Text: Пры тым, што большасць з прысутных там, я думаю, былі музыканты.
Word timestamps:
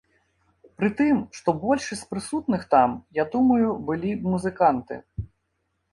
Пры 0.79 0.87
тым, 1.01 1.19
што 1.39 1.53
большасць 1.65 2.01
з 2.03 2.09
прысутных 2.13 2.65
там, 2.73 2.95
я 3.21 3.27
думаю, 3.35 3.67
былі 3.91 4.11
музыканты. 4.31 5.03